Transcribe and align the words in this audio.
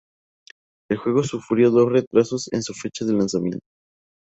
El 0.89 0.97
juego 0.97 1.21
sufrió 1.23 1.69
dos 1.69 1.91
retrasos 1.91 2.51
en 2.53 2.63
su 2.63 2.73
fecha 2.73 3.05
de 3.05 3.13
lanzamiento. 3.13 3.63